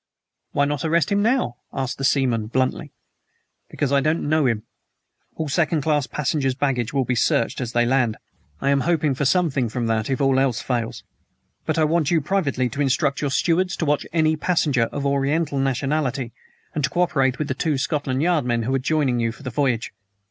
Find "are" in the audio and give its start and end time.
18.73-18.79